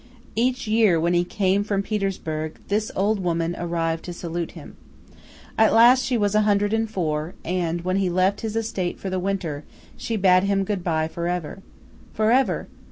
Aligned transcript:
Each 0.35 0.65
year 0.65 0.99
when 0.99 1.13
he 1.13 1.23
came 1.23 1.63
from 1.63 1.83
Petersburg, 1.83 2.55
this 2.69 2.89
old 2.95 3.19
woman 3.19 3.55
arrived 3.59 4.03
to 4.05 4.13
salute 4.13 4.53
him. 4.53 4.75
At 5.59 5.73
last 5.75 6.03
she 6.03 6.17
was 6.17 6.33
a 6.33 6.41
hundred 6.41 6.73
and 6.73 6.89
four, 6.89 7.35
and, 7.45 7.81
when 7.81 7.97
he 7.97 8.09
left 8.09 8.41
his 8.41 8.55
estate 8.55 8.97
for 8.99 9.11
the 9.11 9.19
winter, 9.19 9.63
she 9.97 10.15
bade 10.15 10.45
him 10.45 10.63
good 10.63 10.83
bye 10.83 11.07
for 11.07 11.27
ever. 11.27 11.61
For 12.13 12.31
ever! 12.31 12.65